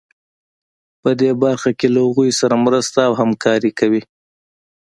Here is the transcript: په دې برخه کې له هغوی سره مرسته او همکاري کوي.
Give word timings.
په 1.01 1.09
دې 1.19 1.31
برخه 1.43 1.71
کې 1.79 1.87
له 1.93 1.99
هغوی 2.05 2.29
سره 2.39 2.55
مرسته 2.65 2.99
او 3.07 3.13
همکاري 3.21 3.71
کوي. 3.79 4.01